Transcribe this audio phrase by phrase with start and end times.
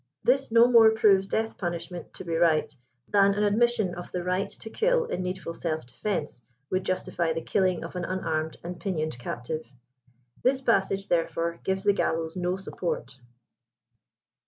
[0.23, 2.75] This no more proves death punishment to be right,
[3.09, 7.33] than an admission of the right to kill in needful self de fense would justify
[7.33, 9.63] the killing of an unarmed and pinioned captive.
[10.41, 13.15] This passage therefore gives the gallows no support.